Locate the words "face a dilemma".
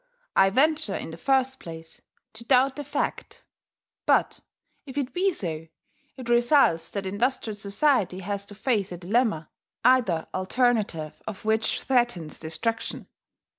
8.55-9.51